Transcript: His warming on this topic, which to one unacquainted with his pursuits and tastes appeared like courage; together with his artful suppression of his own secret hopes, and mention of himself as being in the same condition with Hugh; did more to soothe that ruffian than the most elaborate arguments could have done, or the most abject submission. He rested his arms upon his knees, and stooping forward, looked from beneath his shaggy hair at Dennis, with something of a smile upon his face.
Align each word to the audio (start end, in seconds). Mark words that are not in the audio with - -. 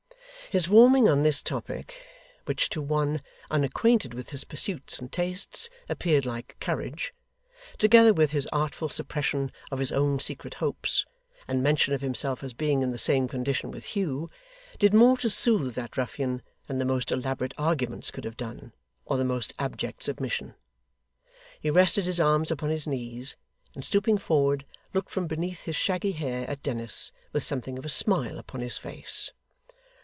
His 0.49 0.67
warming 0.67 1.07
on 1.07 1.23
this 1.23 1.41
topic, 1.41 1.95
which 2.43 2.67
to 2.71 2.81
one 2.81 3.21
unacquainted 3.49 4.13
with 4.13 4.31
his 4.31 4.43
pursuits 4.43 4.99
and 4.99 5.09
tastes 5.09 5.69
appeared 5.87 6.25
like 6.25 6.57
courage; 6.59 7.13
together 7.77 8.11
with 8.13 8.31
his 8.31 8.47
artful 8.51 8.89
suppression 8.89 9.53
of 9.71 9.79
his 9.79 9.93
own 9.93 10.19
secret 10.19 10.55
hopes, 10.55 11.05
and 11.47 11.63
mention 11.63 11.93
of 11.93 12.01
himself 12.01 12.43
as 12.43 12.53
being 12.53 12.81
in 12.83 12.91
the 12.91 12.97
same 12.97 13.29
condition 13.29 13.71
with 13.71 13.85
Hugh; 13.95 14.29
did 14.77 14.93
more 14.93 15.15
to 15.19 15.29
soothe 15.29 15.75
that 15.75 15.95
ruffian 15.95 16.41
than 16.67 16.79
the 16.79 16.83
most 16.85 17.11
elaborate 17.11 17.53
arguments 17.57 18.11
could 18.11 18.25
have 18.25 18.35
done, 18.35 18.73
or 19.05 19.15
the 19.15 19.23
most 19.23 19.53
abject 19.57 20.03
submission. 20.03 20.53
He 21.61 21.69
rested 21.69 22.03
his 22.03 22.19
arms 22.19 22.51
upon 22.51 22.71
his 22.71 22.85
knees, 22.85 23.37
and 23.73 23.85
stooping 23.85 24.17
forward, 24.17 24.65
looked 24.93 25.11
from 25.11 25.27
beneath 25.27 25.63
his 25.63 25.77
shaggy 25.77 26.11
hair 26.11 26.45
at 26.49 26.61
Dennis, 26.61 27.13
with 27.31 27.41
something 27.41 27.79
of 27.79 27.85
a 27.85 27.89
smile 27.89 28.37
upon 28.37 28.59
his 28.59 28.77
face. 28.77 29.31